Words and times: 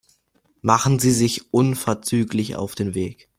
Machen 0.63 0.97
Sie 0.97 1.11
sich 1.11 1.53
unverzüglich 1.53 2.55
auf 2.55 2.73
den 2.73 2.95
Weg. 2.95 3.29